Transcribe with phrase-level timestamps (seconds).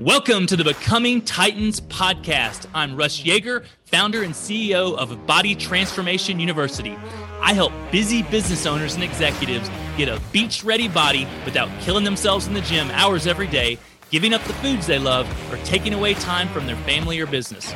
[0.00, 2.64] Welcome to the Becoming Titans podcast.
[2.72, 6.96] I'm Russ Yeager, founder and CEO of Body Transformation University.
[7.42, 9.68] I help busy business owners and executives
[9.98, 13.76] get a beach ready body without killing themselves in the gym hours every day,
[14.10, 17.74] giving up the foods they love, or taking away time from their family or business.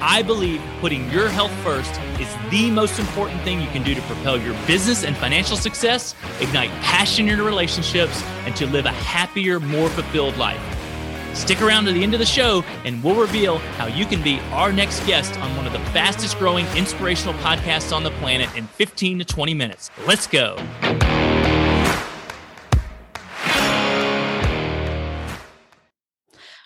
[0.00, 4.02] I believe putting your health first is the most important thing you can do to
[4.02, 8.90] propel your business and financial success, ignite passion in your relationships, and to live a
[8.90, 10.79] happier, more fulfilled life.
[11.34, 14.40] Stick around to the end of the show, and we'll reveal how you can be
[14.52, 18.66] our next guest on one of the fastest growing inspirational podcasts on the planet in
[18.66, 19.90] 15 to 20 minutes.
[20.06, 20.56] Let's go.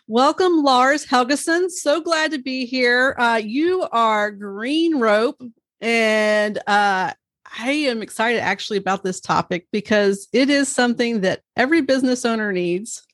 [0.06, 1.70] Welcome, Lars Helgeson.
[1.70, 3.16] So glad to be here.
[3.18, 7.12] Uh, you are GreenRope, and uh,
[7.58, 12.52] I am excited actually about this topic because it is something that every business owner
[12.52, 13.06] needs.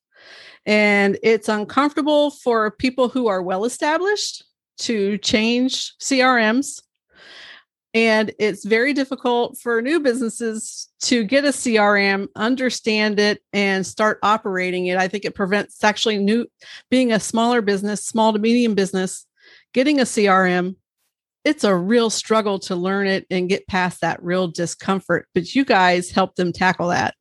[0.67, 4.45] And it's uncomfortable for people who are well established
[4.79, 6.81] to change CRMs.
[7.93, 14.21] And it's very difficult for new businesses to get a CRM, understand it, and start
[14.23, 14.97] operating it.
[14.97, 16.47] I think it prevents actually new
[16.89, 19.27] being a smaller business, small to medium business,
[19.75, 20.77] getting a CRM.
[21.45, 25.27] It's a real struggle to learn it and get past that real discomfort.
[25.35, 27.15] But you guys help them tackle that.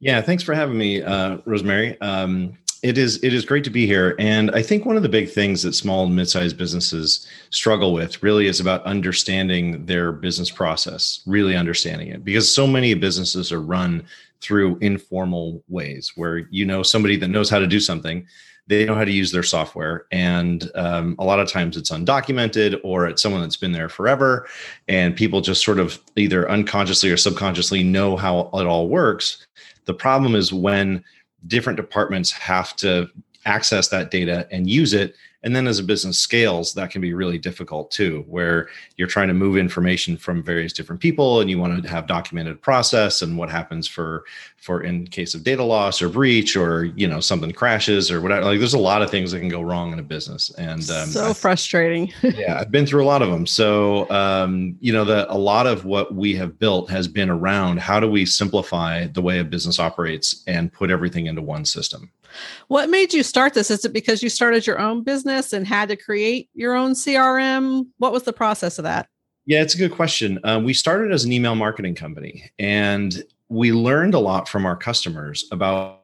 [0.00, 1.98] Yeah, thanks for having me, uh, Rosemary.
[2.00, 5.08] Um, it is it is great to be here, and I think one of the
[5.08, 10.50] big things that small and mid-sized businesses struggle with really is about understanding their business
[10.50, 14.04] process, really understanding it, because so many businesses are run
[14.42, 18.26] through informal ways where you know somebody that knows how to do something
[18.68, 20.06] they know how to use their software.
[20.10, 24.48] And um, a lot of times it's undocumented or it's someone that's been there forever
[24.88, 29.46] and people just sort of either unconsciously or subconsciously know how it all works
[29.86, 31.02] the problem is when
[31.46, 33.08] different departments have to
[33.44, 35.14] access that data and use it
[35.46, 39.28] and then as a business scales, that can be really difficult too, where you're trying
[39.28, 43.38] to move information from various different people and you want to have documented process and
[43.38, 44.24] what happens for
[44.56, 48.44] for in case of data loss or breach or you know something crashes or whatever.
[48.44, 50.50] Like there's a lot of things that can go wrong in a business.
[50.58, 52.12] And um, so frustrating.
[52.22, 53.46] yeah, I've been through a lot of them.
[53.46, 57.78] So um, you know, the a lot of what we have built has been around
[57.78, 62.10] how do we simplify the way a business operates and put everything into one system.
[62.68, 63.70] What made you start this?
[63.70, 67.86] Is it because you started your own business and had to create your own CRM?
[67.98, 69.08] What was the process of that?
[69.46, 70.40] Yeah, it's a good question.
[70.42, 74.76] Um, we started as an email marketing company and we learned a lot from our
[74.76, 76.02] customers about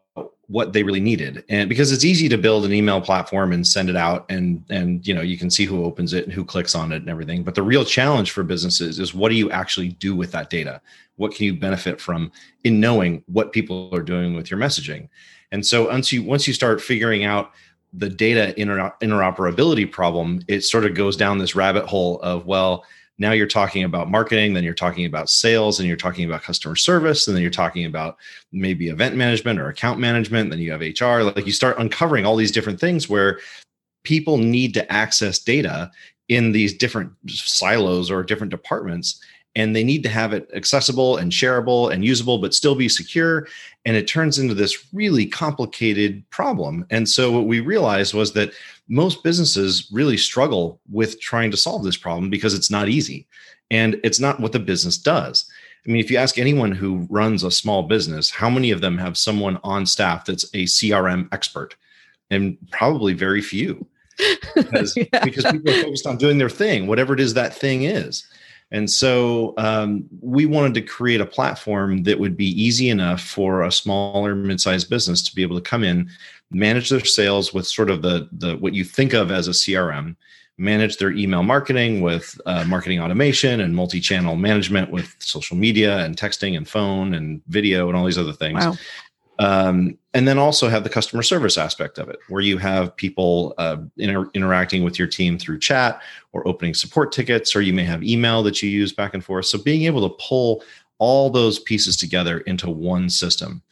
[0.52, 3.88] what they really needed and because it's easy to build an email platform and send
[3.88, 6.74] it out and and you know you can see who opens it and who clicks
[6.74, 9.88] on it and everything but the real challenge for businesses is what do you actually
[9.88, 10.78] do with that data
[11.16, 12.30] what can you benefit from
[12.64, 15.08] in knowing what people are doing with your messaging
[15.52, 17.52] and so once you once you start figuring out
[17.92, 22.84] the data inter- interoperability problem, it sort of goes down this rabbit hole of well,
[23.18, 26.74] now you're talking about marketing, then you're talking about sales, and you're talking about customer
[26.74, 28.16] service, and then you're talking about
[28.50, 30.50] maybe event management or account management.
[30.50, 31.22] Then you have HR.
[31.22, 33.38] Like you start uncovering all these different things where
[34.04, 35.90] people need to access data
[36.28, 39.20] in these different silos or different departments
[39.54, 43.46] and they need to have it accessible and shareable and usable but still be secure.
[43.84, 46.86] And it turns into this really complicated problem.
[46.90, 48.52] And so what we realized was that
[48.88, 53.26] most businesses really struggle with trying to solve this problem because it's not easy
[53.70, 55.44] and it's not what the business does.
[55.86, 58.96] I mean if you ask anyone who runs a small business how many of them
[58.98, 61.76] have someone on staff that's a crm expert?
[62.30, 63.86] And probably very few.
[64.54, 65.24] Because, yeah.
[65.24, 68.24] because people are focused on doing their thing whatever it is that thing is
[68.72, 73.62] and so um, we wanted to create a platform that would be easy enough for
[73.62, 76.10] a smaller mid-sized business to be able to come in,
[76.50, 80.16] manage their sales with sort of the the what you think of as a CRM,
[80.56, 86.16] manage their email marketing with uh, marketing automation and multi-channel management with social media and
[86.16, 88.64] texting and phone and video and all these other things.
[88.64, 88.76] Wow.
[89.38, 93.54] Um, and then also have the customer service aspect of it, where you have people
[93.58, 96.00] uh, inter- interacting with your team through chat
[96.32, 99.46] or opening support tickets, or you may have email that you use back and forth.
[99.46, 100.62] So being able to pull
[100.98, 103.62] all those pieces together into one system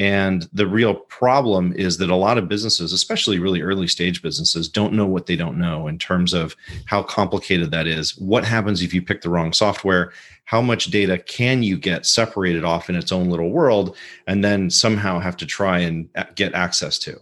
[0.00, 4.66] and the real problem is that a lot of businesses, especially really early stage businesses,
[4.66, 6.56] don't know what they don't know in terms of
[6.86, 8.16] how complicated that is.
[8.16, 10.14] What happens if you pick the wrong software?
[10.46, 13.94] How much data can you get separated off in its own little world
[14.26, 17.20] and then somehow have to try and get access to?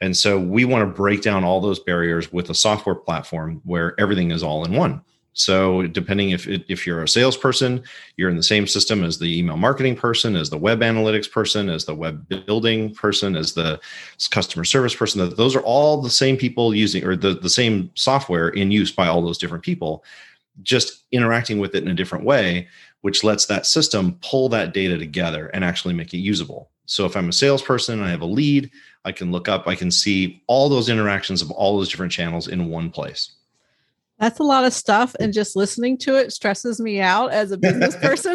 [0.00, 3.94] And so we want to break down all those barriers with a software platform where
[4.00, 5.02] everything is all in one
[5.34, 7.82] So depending if if you're a salesperson,
[8.16, 11.68] you're in the same system as the email marketing person, as the web analytics person,
[11.68, 13.80] as the web building person, as the
[14.30, 15.28] customer service person.
[15.34, 19.08] Those are all the same people using or the, the same software in use by
[19.08, 20.04] all those different people,
[20.62, 22.68] just interacting with it in a different way,
[23.00, 26.70] which lets that system pull that data together and actually make it usable.
[26.86, 28.70] So if I'm a salesperson and I have a lead,
[29.04, 32.46] I can look up, I can see all those interactions of all those different channels
[32.46, 33.32] in one place.
[34.24, 35.14] That's a lot of stuff.
[35.20, 38.34] And just listening to it stresses me out as a business person.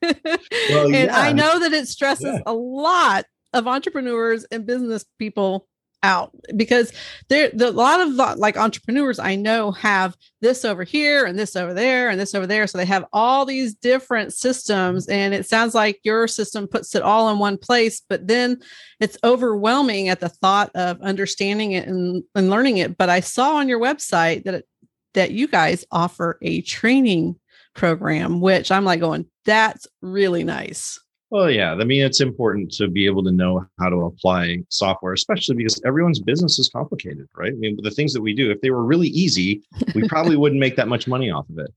[0.00, 2.42] well, and I know that it stresses yeah.
[2.46, 5.66] a lot of entrepreneurs and business people
[6.04, 6.92] out because
[7.28, 11.56] there the, a lot of like entrepreneurs I know have this over here and this
[11.56, 15.46] over there and this over there so they have all these different systems and it
[15.46, 18.58] sounds like your system puts it all in one place but then
[19.00, 23.56] it's overwhelming at the thought of understanding it and, and learning it but I saw
[23.56, 24.68] on your website that it,
[25.16, 27.36] that you guys offer a training
[27.74, 30.98] program which I'm like going that's really nice
[31.30, 31.72] well, yeah.
[31.72, 35.80] I mean, it's important to be able to know how to apply software, especially because
[35.84, 37.52] everyone's business is complicated, right?
[37.52, 39.62] I mean, the things that we do, if they were really easy,
[39.94, 41.74] we probably wouldn't make that much money off of it.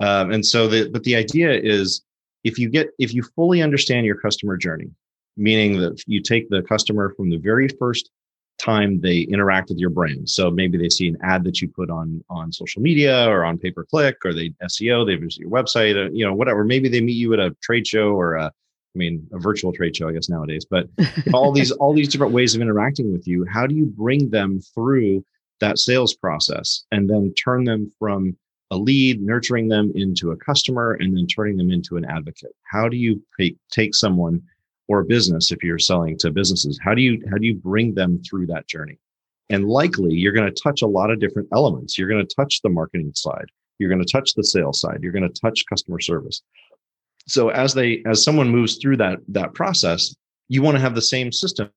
[0.00, 2.02] Um, and so, the but the idea is,
[2.44, 4.90] if you get if you fully understand your customer journey,
[5.36, 8.10] meaning that you take the customer from the very first
[8.58, 10.28] time they interact with your brand.
[10.28, 13.58] So maybe they see an ad that you put on on social media or on
[13.58, 16.64] pay per click, or they SEO, they visit your website, uh, you know, whatever.
[16.64, 19.94] Maybe they meet you at a trade show or a I mean, a virtual trade
[19.94, 20.88] show, I guess nowadays, but
[21.34, 23.44] all these all these different ways of interacting with you.
[23.44, 25.24] How do you bring them through
[25.60, 28.36] that sales process and then turn them from
[28.70, 32.54] a lead, nurturing them into a customer, and then turning them into an advocate?
[32.64, 34.42] How do you take, take someone
[34.88, 36.78] or business if you're selling to businesses?
[36.82, 38.98] How do you how do you bring them through that journey?
[39.48, 41.96] And likely, you're going to touch a lot of different elements.
[41.96, 43.46] You're going to touch the marketing side.
[43.78, 45.00] You're going to touch the sales side.
[45.02, 46.42] You're going to touch customer service
[47.26, 50.14] so as they as someone moves through that that process
[50.48, 51.70] you want to have the same system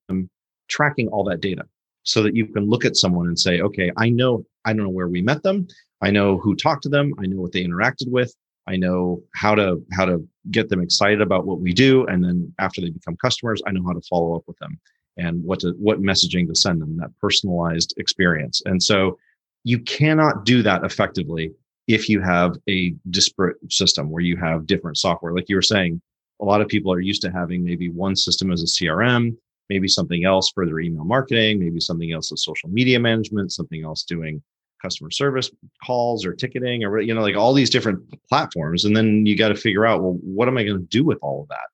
[0.68, 1.64] tracking all that data
[2.04, 4.90] so that you can look at someone and say okay i know i don't know
[4.90, 5.66] where we met them
[6.00, 8.34] i know who talked to them i know what they interacted with
[8.66, 12.52] i know how to how to get them excited about what we do and then
[12.58, 14.78] after they become customers i know how to follow up with them
[15.16, 19.18] and what to what messaging to send them that personalized experience and so
[19.64, 21.52] you cannot do that effectively
[21.90, 25.34] if you have a disparate system where you have different software.
[25.34, 26.00] Like you were saying,
[26.40, 29.36] a lot of people are used to having maybe one system as a CRM,
[29.68, 33.84] maybe something else for their email marketing, maybe something else as social media management, something
[33.84, 34.42] else doing
[34.82, 35.50] customer service
[35.84, 39.48] calls or ticketing or you know like all these different platforms and then you got
[39.48, 41.68] to figure out well what am i going to do with all of that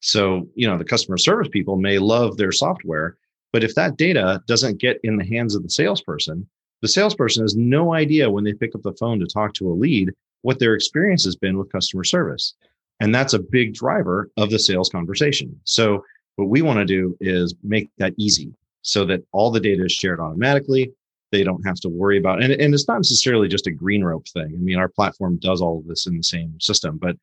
[0.00, 3.16] so you know the customer service people may love their software
[3.52, 6.48] but if that data doesn't get in the hands of the salesperson
[6.82, 9.74] the salesperson has no idea when they pick up the phone to talk to a
[9.74, 10.10] lead
[10.42, 12.54] what their experience has been with customer service.
[13.00, 15.58] And that's a big driver of the sales conversation.
[15.64, 16.04] So,
[16.36, 18.52] what we want to do is make that easy
[18.82, 20.92] so that all the data is shared automatically.
[21.30, 24.52] They don't have to worry about and, and it's not necessarily just a GreenRope thing.
[24.54, 27.16] I mean, our platform does all of this in the same system, but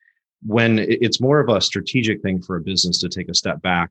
[0.45, 3.89] when it's more of a strategic thing for a business to take a step back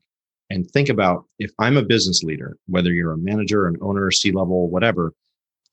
[0.49, 4.31] and think about if I'm a business leader, whether you're a manager, an owner, C
[4.31, 5.13] level, whatever,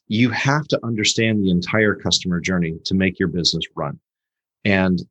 [0.08, 3.98] you have to understand the entire customer journey to make your business run.
[4.64, 5.02] And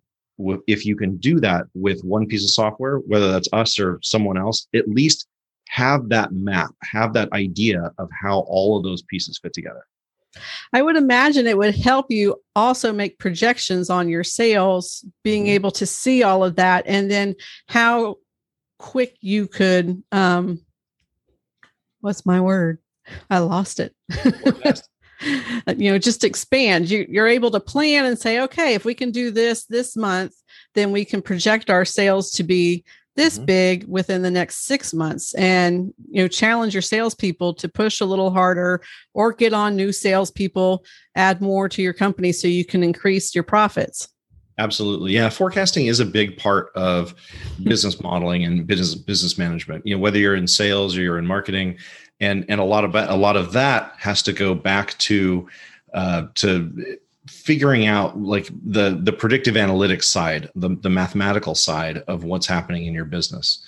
[0.67, 4.37] if you can do that with one piece of software, whether that's us or someone
[4.37, 5.27] else, at least
[5.71, 9.85] have that map, have that idea of how all of those pieces fit together.
[10.73, 15.55] I would imagine it would help you also make projections on your sales, being mm-hmm.
[15.55, 17.35] able to see all of that, and then
[17.67, 18.17] how
[18.81, 20.59] quick you could um
[21.99, 22.79] what's my word
[23.29, 23.93] i lost it
[25.77, 29.11] you know just expand you, you're able to plan and say okay if we can
[29.11, 30.33] do this this month
[30.73, 32.83] then we can project our sales to be
[33.15, 33.45] this mm-hmm.
[33.45, 38.05] big within the next six months and you know challenge your salespeople to push a
[38.05, 38.81] little harder
[39.13, 40.83] or get on new salespeople
[41.15, 44.07] add more to your company so you can increase your profits.
[44.57, 45.13] Absolutely.
[45.13, 47.13] Yeah forecasting is a big part of
[47.63, 49.85] business modeling and business business management.
[49.85, 51.77] You know whether you're in sales or you're in marketing
[52.21, 55.47] and and a lot of a lot of that has to go back to
[55.93, 56.97] uh, to
[57.27, 62.85] figuring out like the the predictive analytics side the, the mathematical side of what's happening
[62.85, 63.63] in your business.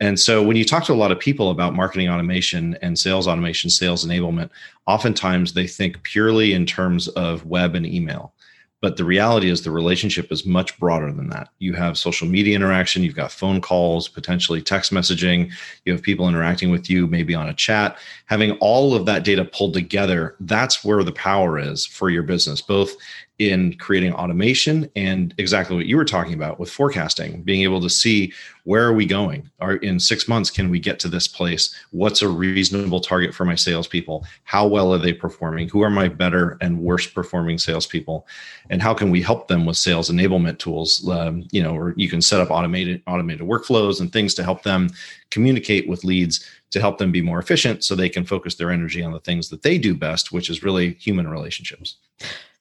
[0.00, 3.26] And so when you talk to a lot of people about marketing automation and sales
[3.26, 4.50] automation sales enablement
[4.86, 8.32] oftentimes they think purely in terms of web and email
[8.80, 11.48] but the reality is, the relationship is much broader than that.
[11.58, 15.50] You have social media interaction, you've got phone calls, potentially text messaging,
[15.84, 17.98] you have people interacting with you, maybe on a chat.
[18.26, 22.60] Having all of that data pulled together, that's where the power is for your business,
[22.60, 22.94] both
[23.38, 27.88] in creating automation and exactly what you were talking about with forecasting being able to
[27.88, 28.32] see
[28.64, 29.48] where are we going?
[29.60, 31.74] Are in six months can we get to this place?
[31.90, 34.26] What's a reasonable target for my salespeople?
[34.42, 35.68] How well are they performing?
[35.68, 38.26] Who are my better and worst performing salespeople?
[38.70, 41.08] And how can we help them with sales enablement tools?
[41.08, 44.64] Um, you know or you can set up automated automated workflows and things to help
[44.64, 44.90] them
[45.30, 49.02] communicate with leads to help them be more efficient so they can focus their energy
[49.02, 51.96] on the things that they do best which is really human relationships.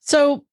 [0.01, 0.45] So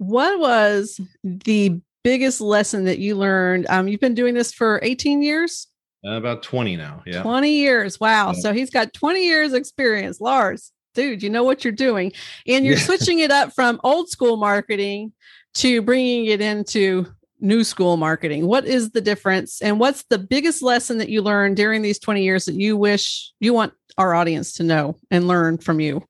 [0.00, 3.66] what was the biggest lesson that you learned?
[3.68, 5.66] Um, you've been doing this for 18 years?
[6.02, 7.02] Uh, about 20 now.
[7.04, 7.22] Yeah.
[7.22, 8.00] 20 years.
[8.00, 8.28] Wow.
[8.28, 8.40] Yeah.
[8.40, 10.18] So he's got 20 years experience.
[10.18, 12.12] Lars, dude, you know what you're doing.
[12.46, 12.80] And you're yeah.
[12.86, 15.12] switching it up from old school marketing
[15.56, 17.06] to bringing it into
[17.38, 18.46] new school marketing.
[18.46, 19.60] What is the difference?
[19.60, 23.32] And what's the biggest lesson that you learned during these 20 years that you wish
[23.38, 26.02] you want our audience to know and learn from you?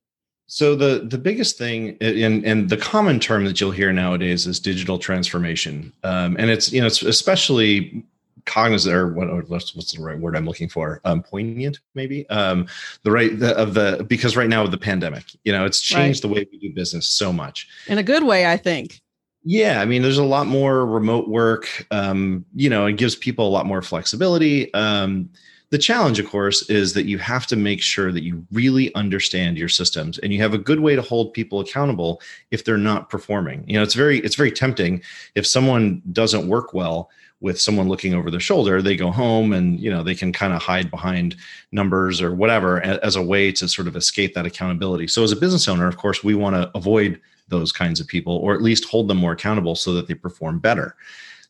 [0.52, 4.58] So the the biggest thing, and and the common term that you'll hear nowadays is
[4.58, 8.04] digital transformation, um, and it's you know it's especially
[8.46, 11.00] cognizant or what what's, what's the right word I'm looking for?
[11.04, 12.66] Um, poignant, maybe um,
[13.04, 16.24] the right the, of the because right now with the pandemic, you know, it's changed
[16.24, 16.28] right.
[16.28, 19.00] the way we do business so much in a good way, I think.
[19.44, 21.86] Yeah, I mean, there's a lot more remote work.
[21.92, 24.74] Um, you know, it gives people a lot more flexibility.
[24.74, 25.30] Um,
[25.70, 29.56] the challenge, of course, is that you have to make sure that you really understand
[29.56, 33.08] your systems and you have a good way to hold people accountable if they're not
[33.08, 33.64] performing.
[33.68, 35.02] You know, it's very it's very tempting
[35.36, 37.08] if someone doesn't work well
[37.40, 40.52] with someone looking over their shoulder, they go home and you know they can kind
[40.52, 41.36] of hide behind
[41.72, 45.06] numbers or whatever as a way to sort of escape that accountability.
[45.06, 48.36] So as a business owner, of course, we want to avoid those kinds of people
[48.36, 50.96] or at least hold them more accountable so that they perform better.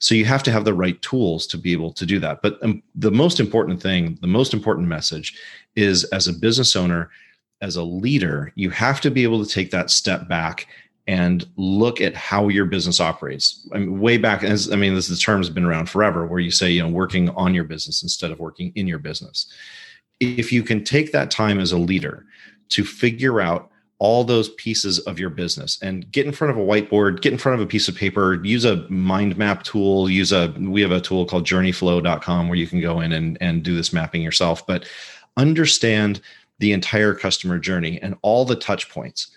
[0.00, 2.42] So you have to have the right tools to be able to do that.
[2.42, 5.38] But um, the most important thing, the most important message
[5.76, 7.10] is as a business owner,
[7.60, 10.66] as a leader, you have to be able to take that step back
[11.06, 13.68] and look at how your business operates.
[13.74, 16.40] I mean, way back, as I mean, this the term has been around forever, where
[16.40, 19.52] you say, you know, working on your business instead of working in your business.
[20.18, 22.26] If you can take that time as a leader
[22.70, 26.66] to figure out all those pieces of your business and get in front of a
[26.66, 30.32] whiteboard get in front of a piece of paper use a mind map tool use
[30.32, 33.76] a we have a tool called journeyflow.com where you can go in and, and do
[33.76, 34.88] this mapping yourself but
[35.36, 36.20] understand
[36.60, 39.28] the entire customer journey and all the touch points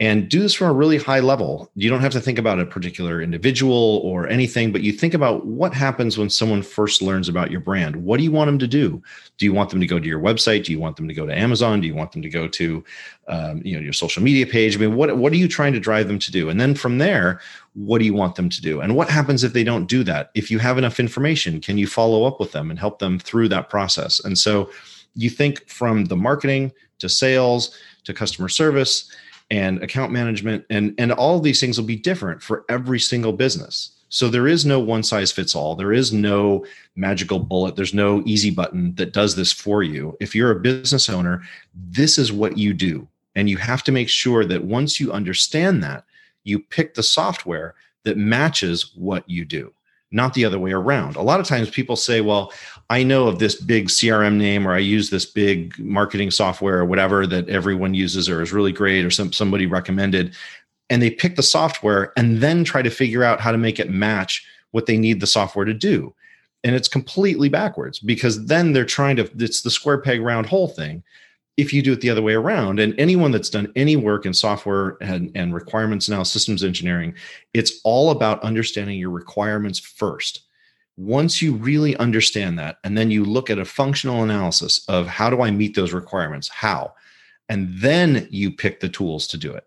[0.00, 1.70] and do this from a really high level.
[1.76, 5.44] You don't have to think about a particular individual or anything, but you think about
[5.44, 7.96] what happens when someone first learns about your brand.
[7.96, 9.02] What do you want them to do?
[9.36, 10.64] Do you want them to go to your website?
[10.64, 11.82] Do you want them to go to Amazon?
[11.82, 12.82] Do you want them to go to,
[13.28, 14.74] um, you know, your social media page?
[14.74, 16.48] I mean, what what are you trying to drive them to do?
[16.48, 17.38] And then from there,
[17.74, 18.80] what do you want them to do?
[18.80, 20.30] And what happens if they don't do that?
[20.34, 23.50] If you have enough information, can you follow up with them and help them through
[23.50, 24.18] that process?
[24.24, 24.70] And so,
[25.14, 29.10] you think from the marketing to sales to customer service
[29.50, 33.32] and account management and and all of these things will be different for every single
[33.32, 33.92] business.
[34.08, 35.76] So there is no one size fits all.
[35.76, 36.66] There is no
[36.96, 37.76] magical bullet.
[37.76, 40.16] There's no easy button that does this for you.
[40.20, 41.42] If you're a business owner
[41.74, 43.06] this is what you do.
[43.36, 46.04] And you have to make sure that once you understand that
[46.42, 49.72] you pick the software that matches what you do
[50.12, 51.16] not the other way around.
[51.16, 52.52] A lot of times people say, well,
[52.88, 56.84] I know of this big CRM name or I use this big marketing software or
[56.84, 60.34] whatever that everyone uses or is really great or some, somebody recommended.
[60.88, 63.90] And they pick the software and then try to figure out how to make it
[63.90, 66.12] match what they need the software to do.
[66.64, 70.68] And it's completely backwards because then they're trying to, it's the square peg round hole
[70.68, 71.04] thing
[71.56, 72.80] if you do it the other way around.
[72.80, 77.14] And anyone that's done any work in software and, and requirements now, systems engineering,
[77.52, 80.42] it's all about understanding your requirements first.
[80.96, 85.30] Once you really understand that, and then you look at a functional analysis of how
[85.30, 86.48] do I meet those requirements?
[86.48, 86.94] How?
[87.48, 89.66] And then you pick the tools to do it.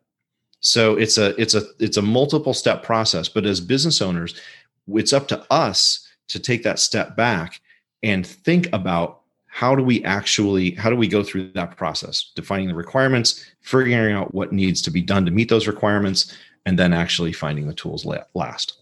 [0.59, 3.27] So it's a it's a it's a multiple step process.
[3.27, 4.39] But as business owners,
[4.87, 7.59] it's up to us to take that step back
[8.01, 9.22] and think about
[9.53, 12.31] how do we actually how do we go through that process?
[12.35, 16.79] Defining the requirements figuring out what needs to be done to meet those requirements and
[16.79, 18.79] then actually finding the tools last.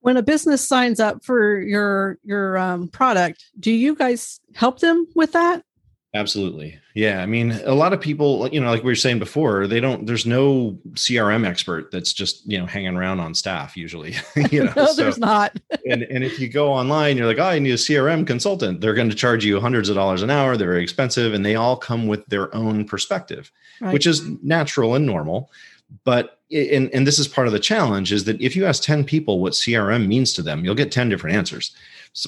[0.00, 5.06] When a business signs up for your your um, product do you guys help them
[5.14, 5.64] with that
[6.12, 6.76] Absolutely.
[6.94, 7.22] Yeah.
[7.22, 10.06] I mean, a lot of people, you know, like we were saying before, they don't,
[10.06, 14.16] there's no CRM expert that's just, you know, hanging around on staff usually.
[14.50, 15.56] you know, no, so, there's not.
[15.86, 18.80] and, and if you go online, you're like, oh, I need a CRM consultant.
[18.80, 20.56] They're going to charge you hundreds of dollars an hour.
[20.56, 23.92] They're very expensive and they all come with their own perspective, right.
[23.92, 25.50] which is natural and normal.
[26.02, 29.04] But and, and this is part of the challenge is that if you ask 10
[29.04, 31.74] people what CRM means to them, you'll get 10 different answers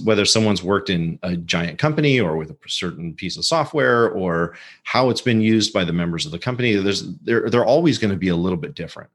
[0.05, 4.55] whether someone's worked in a giant company or with a certain piece of software or
[4.85, 8.11] how it's been used by the members of the company there's they're, they're always going
[8.11, 9.11] to be a little bit different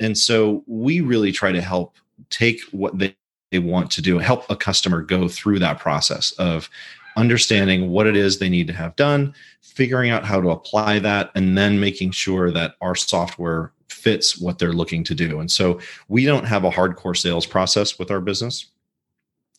[0.00, 1.96] and so we really try to help
[2.30, 3.16] take what they,
[3.50, 6.68] they want to do, help a customer go through that process of
[7.16, 11.30] understanding what it is they need to have done, figuring out how to apply that,
[11.34, 15.38] and then making sure that our software fits what they're looking to do.
[15.38, 15.78] And so
[16.08, 18.66] we don't have a hardcore sales process with our business.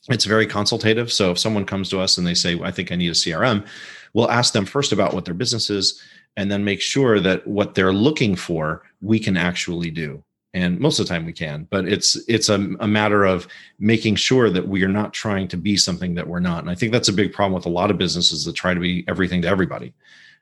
[0.10, 1.12] It's very consultative.
[1.12, 3.65] So if someone comes to us and they say, I think I need a CRM,
[4.13, 6.01] we'll ask them first about what their business is
[6.36, 10.24] and then make sure that what they're looking for we can actually do.
[10.55, 13.48] And most of the time we can but it's it's a, a, matter of
[13.79, 16.60] making sure that we are not trying to be something that we're not.
[16.60, 18.79] And i think that's a big problem with a lot of businesses that try to
[18.79, 19.93] be everything to everybody.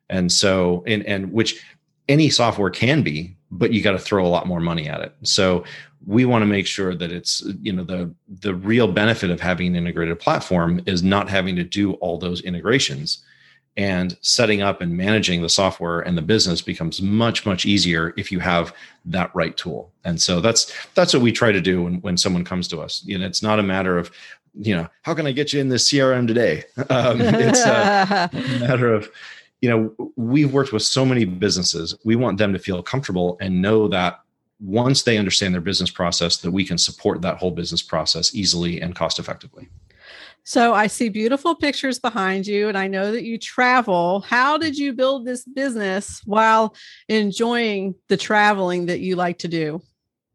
[0.10, 1.63] And so and and which
[2.10, 5.13] any software can be but you got to throw a lot more money at it.
[5.24, 5.63] So
[6.05, 9.67] we want to make sure that it's you know the the real benefit of having
[9.67, 13.24] an integrated platform is not having to do all those integrations.
[13.77, 18.29] And setting up and managing the software and the business becomes much much easier if
[18.29, 18.74] you have
[19.05, 19.93] that right tool.
[20.03, 23.01] And so that's that's what we try to do when, when someone comes to us.
[23.05, 24.12] You know it's not a matter of
[24.60, 26.65] you know how can i get you in this crm today?
[26.89, 28.29] Um, it's a
[28.60, 29.10] matter of
[29.62, 33.62] you know we've worked with so many businesses we want them to feel comfortable and
[33.62, 34.20] know that
[34.60, 38.82] once they understand their business process that we can support that whole business process easily
[38.82, 39.70] and cost effectively
[40.44, 44.22] so I see beautiful pictures behind you, and I know that you travel.
[44.22, 46.75] How did you build this business while
[47.08, 49.82] enjoying the traveling that you like to do?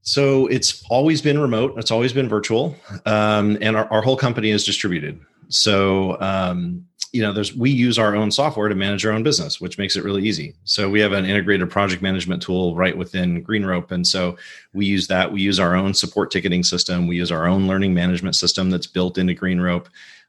[0.03, 1.77] So it's always been remote.
[1.77, 5.21] It's always been virtual, um, and our, our whole company is distributed.
[5.49, 9.61] So um, you know, there's we use our own software to manage our own business,
[9.61, 10.55] which makes it really easy.
[10.65, 14.37] So we have an integrated project management tool right within GreenRope, and so
[14.73, 15.33] we use that.
[15.33, 17.07] We use our own support ticketing system.
[17.07, 19.87] We use our own learning management system that's built into GreenRope.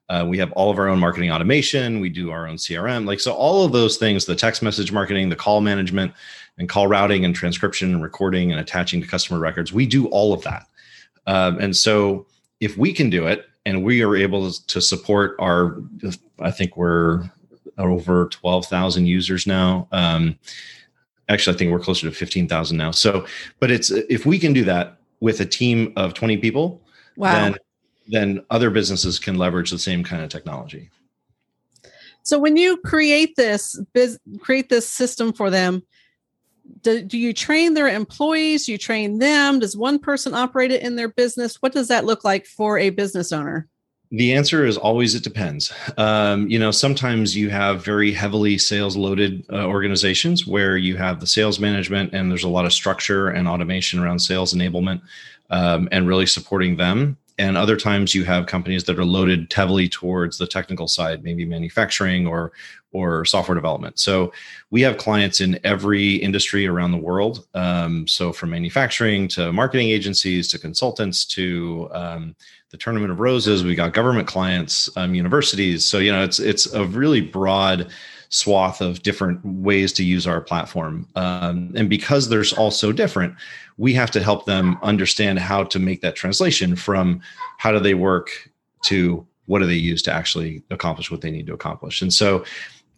[0.10, 2.00] Uh, we have all of our own marketing automation.
[2.00, 3.06] We do our own CRM.
[3.06, 6.14] Like so, all of those things: the text message marketing, the call management,
[6.58, 9.74] and call routing and transcription and recording and attaching to customer records.
[9.74, 10.68] We do all of that.
[11.26, 12.26] Um, and so,
[12.60, 15.82] if we can do it, and we are able to support our
[16.40, 17.30] i think we're
[17.78, 19.88] over 12,000 users now.
[19.92, 20.38] Um,
[21.30, 22.92] actually i think we're closer to 15,000 now.
[22.92, 23.26] So
[23.60, 26.82] but it's if we can do that with a team of 20 people
[27.16, 27.34] wow.
[27.34, 27.56] then
[28.10, 30.90] then other businesses can leverage the same kind of technology.
[32.24, 33.80] So when you create this
[34.40, 35.84] create this system for them
[36.82, 38.68] do, do you train their employees?
[38.68, 39.60] You train them?
[39.60, 41.62] Does one person operate it in their business?
[41.62, 43.68] What does that look like for a business owner
[44.12, 45.72] the answer is always it depends.
[45.98, 51.20] Um, you know, sometimes you have very heavily sales loaded uh, organizations where you have
[51.20, 55.02] the sales management and there's a lot of structure and automation around sales enablement
[55.50, 57.18] um, and really supporting them.
[57.40, 61.46] And other times you have companies that are loaded heavily towards the technical side, maybe
[61.46, 62.52] manufacturing or
[62.94, 64.00] or software development.
[64.00, 64.32] So
[64.72, 67.46] we have clients in every industry around the world.
[67.54, 72.36] Um, so from manufacturing to marketing agencies to consultants to um,
[72.72, 75.86] the Tournament of Roses, we got government clients, um, universities.
[75.86, 77.92] So you know it's it's a really broad
[78.30, 81.08] swath of different ways to use our platform.
[81.16, 83.36] Um, and because there's all so different,
[83.78, 87.22] we have to help them understand how to make that translation from
[87.58, 88.50] how do they work
[88.84, 92.02] to what do they use to actually accomplish what they need to accomplish.
[92.02, 92.44] And so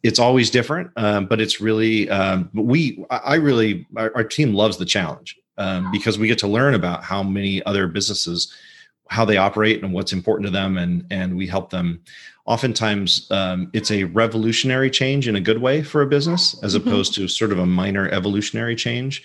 [0.03, 3.03] it's always different, um, but it's really um, we.
[3.09, 7.03] I really our, our, team loves the challenge um, because we get to learn about
[7.03, 8.53] how many other businesses
[9.09, 12.01] how they operate and what's important to them, and and we help them.
[12.45, 16.87] Oftentimes, um, it's a revolutionary change in a good way for a business, as mm-hmm.
[16.87, 19.21] opposed to sort of a minor evolutionary change,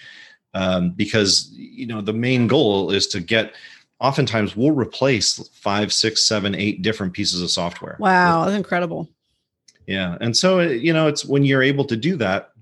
[0.54, 3.54] um, because you know the main goal is to get
[4.00, 7.96] oftentimes we'll replace five, six, seven, eight different pieces of software.
[7.98, 9.08] Wow, that's incredible.
[9.86, 10.16] Yeah.
[10.20, 12.52] And so, uh, you know, it's when you're able to do that,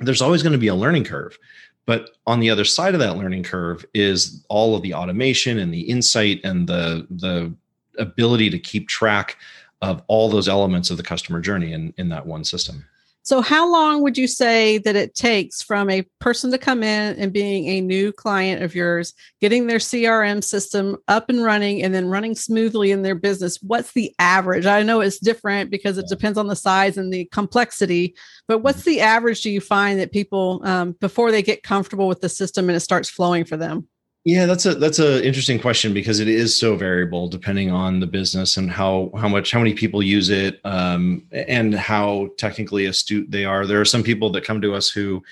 [0.00, 1.38] there's always going to be a learning curve.
[1.86, 5.72] But on the other side of that learning curve is all of the automation and
[5.72, 7.54] the insight and the the
[7.98, 9.38] ability to keep track
[9.82, 12.84] of all those elements of the customer journey in, in that one system.
[13.26, 17.16] So, how long would you say that it takes from a person to come in
[17.16, 21.92] and being a new client of yours, getting their CRM system up and running, and
[21.92, 23.58] then running smoothly in their business?
[23.60, 24.64] What's the average?
[24.64, 28.14] I know it's different because it depends on the size and the complexity,
[28.46, 28.90] but what's mm-hmm.
[28.90, 32.68] the average do you find that people, um, before they get comfortable with the system
[32.68, 33.88] and it starts flowing for them?
[34.26, 38.08] Yeah, that's a that's a interesting question because it is so variable depending on the
[38.08, 43.30] business and how how much how many people use it um, and how technically astute
[43.30, 43.66] they are.
[43.66, 45.22] There are some people that come to us who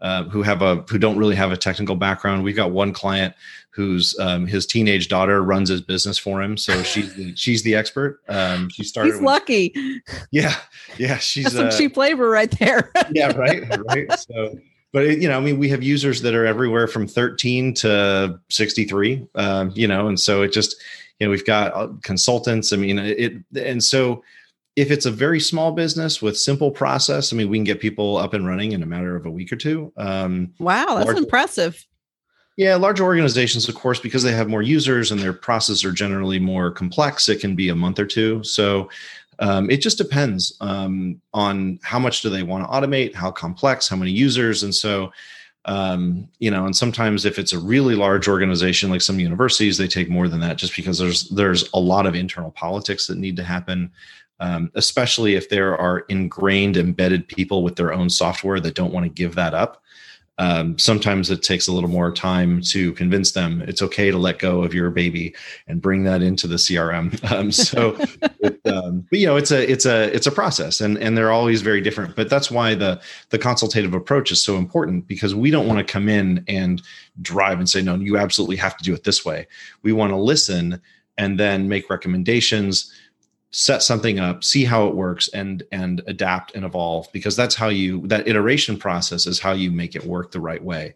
[0.00, 2.44] uh, who have a who don't really have a technical background.
[2.44, 3.34] We've got one client
[3.70, 7.74] whose um, his teenage daughter runs his business for him, so she's the, she's the
[7.74, 8.20] expert.
[8.28, 9.14] Um, she started.
[9.14, 9.74] He's with, lucky.
[10.30, 10.54] Yeah,
[10.96, 12.92] yeah, she's That's some uh, cheap labor right there.
[13.10, 14.12] yeah, right, right.
[14.20, 14.56] So
[14.94, 18.40] but it, you know, I mean, we have users that are everywhere from 13 to
[18.48, 19.26] 63.
[19.34, 20.80] Um, you know, and so it just
[21.18, 22.72] you know we've got uh, consultants.
[22.72, 24.22] I mean, it and so
[24.76, 28.16] if it's a very small business with simple process, I mean, we can get people
[28.16, 29.92] up and running in a matter of a week or two.
[29.96, 31.84] Um, wow, that's large, impressive.
[32.56, 36.38] Yeah, larger organizations, of course, because they have more users and their processes are generally
[36.38, 38.44] more complex, it can be a month or two.
[38.44, 38.88] So
[39.38, 43.88] um, it just depends um, on how much do they want to automate, how complex,
[43.88, 45.12] how many users, and so
[45.66, 46.66] um, you know.
[46.66, 50.40] And sometimes if it's a really large organization like some universities, they take more than
[50.40, 53.90] that, just because there's there's a lot of internal politics that need to happen
[54.40, 59.04] um, especially if there are ingrained, embedded people with their own software that don't want
[59.04, 59.82] to give that up.
[60.38, 64.40] Um, sometimes it takes a little more time to convince them it's okay to let
[64.40, 65.32] go of your baby
[65.68, 67.20] and bring that into the CRM.
[67.34, 67.96] Um, so,
[68.40, 71.32] it, um, but you know, it's a it's a it's a process, and and they're
[71.32, 72.14] always very different.
[72.14, 75.92] But that's why the the consultative approach is so important because we don't want to
[75.92, 76.82] come in and
[77.22, 79.48] drive and say no, you absolutely have to do it this way.
[79.82, 80.80] We want to listen
[81.16, 82.92] and then make recommendations
[83.54, 87.68] set something up see how it works and and adapt and evolve because that's how
[87.68, 90.92] you that iteration process is how you make it work the right way.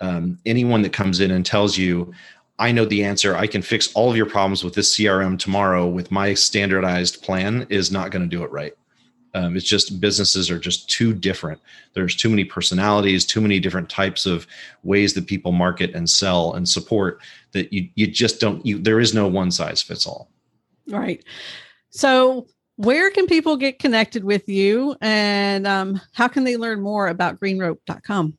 [0.00, 2.12] Um, anyone that comes in and tells you
[2.58, 3.34] i know the answer.
[3.34, 7.66] I can fix all of your problems with this crm tomorrow with my standardized plan
[7.70, 8.74] is not going to do it right.
[9.32, 11.60] Um, it's just businesses are just too different.
[11.94, 14.46] There's too many personalities too many different types of
[14.82, 17.20] ways that people market and sell and support
[17.52, 20.28] that you you just don't you there is no one size fits all.
[20.88, 21.24] Right
[21.96, 27.08] so, where can people get connected with you and um, how can they learn more
[27.08, 28.36] about greenrope.com?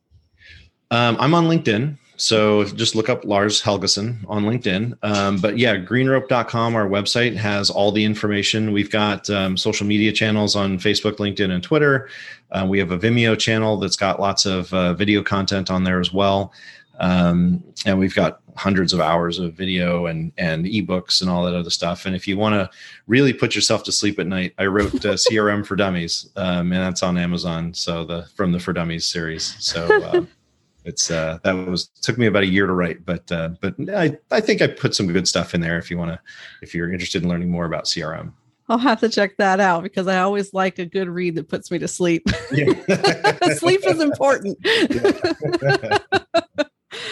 [0.92, 1.98] Um, I'm on LinkedIn.
[2.18, 4.98] So just look up Lars Helgeson on LinkedIn.
[5.04, 8.74] Um, but yeah, greenrope.com, our website has all the information.
[8.74, 12.10] We've got um, social media channels on Facebook, LinkedIn, and Twitter.
[12.52, 16.00] Uh, we have a Vimeo channel that's got lots of uh, video content on there
[16.00, 16.52] as well.
[17.00, 21.56] Um, and we've got hundreds of hours of video and and ebooks and all that
[21.56, 22.06] other stuff.
[22.06, 22.70] And if you want to
[23.08, 26.82] really put yourself to sleep at night, I wrote uh, CRM for Dummies, um, and
[26.82, 27.74] that's on Amazon.
[27.74, 29.56] So the from the For Dummies series.
[29.60, 30.04] So.
[30.04, 30.26] Uh,
[30.86, 34.18] it's uh, that was took me about a year to write, but uh, but I,
[34.32, 36.20] I think I put some good stuff in there if you want to
[36.62, 38.32] if you're interested in learning more about CRM.
[38.70, 41.72] I'll have to check that out because I always like a good read that puts
[41.72, 42.24] me to sleep.
[42.52, 43.54] Yeah.
[43.56, 44.58] sleep is important.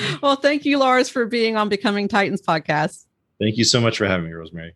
[0.21, 3.05] well, thank you, Lars, for being on Becoming Titans podcast.
[3.39, 4.75] Thank you so much for having me, Rosemary.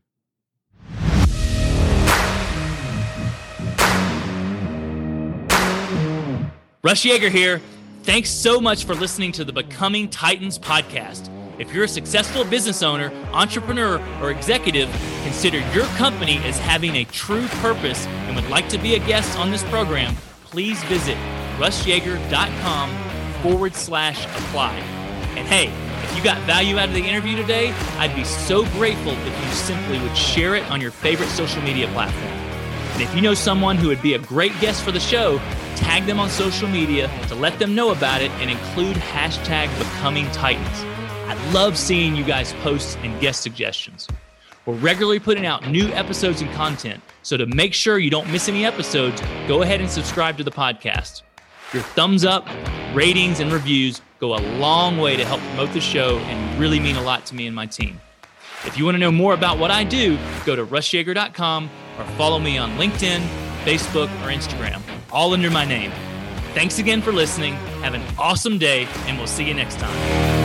[6.81, 7.61] Russ Yeager here.
[8.03, 11.29] Thanks so much for listening to the Becoming Titans podcast.
[11.59, 14.89] If you're a successful business owner, entrepreneur, or executive,
[15.23, 19.37] consider your company as having a true purpose and would like to be a guest
[19.37, 20.15] on this program,
[20.45, 21.17] please visit
[21.57, 22.89] russyeager.com
[23.41, 24.98] forward slash apply.
[25.37, 25.71] And hey,
[26.03, 29.51] if you got value out of the interview today, I'd be so grateful if you
[29.51, 32.33] simply would share it on your favorite social media platform.
[32.93, 35.37] And if you know someone who would be a great guest for the show,
[35.75, 40.29] tag them on social media to let them know about it and include hashtag Becoming
[40.31, 40.67] Titans.
[41.29, 44.07] I love seeing you guys post and guest suggestions.
[44.65, 48.49] We're regularly putting out new episodes and content, so to make sure you don't miss
[48.49, 51.21] any episodes, go ahead and subscribe to the podcast.
[51.71, 52.47] Your thumbs up,
[52.93, 56.95] ratings, and reviews go a long way to help promote the show and really mean
[56.95, 57.99] a lot to me and my team.
[58.65, 62.39] If you want to know more about what I do, go to russyeager.com or follow
[62.39, 63.21] me on LinkedIn,
[63.63, 65.91] Facebook, or Instagram, all under my name.
[66.53, 67.53] Thanks again for listening.
[67.83, 70.38] Have an awesome day, and we'll see you next time.